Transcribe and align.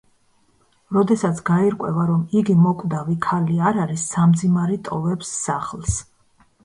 როდესაც 0.95 1.41
გაირკვევა, 1.49 2.05
რომ 2.11 2.23
იგი 2.41 2.55
მოკვდავი 2.63 3.17
ქალი 3.29 3.59
არ 3.73 3.79
არის, 3.85 4.09
სამძიმარი 4.15 4.79
ტოვებს 4.89 5.35
სახლს. 5.45 6.01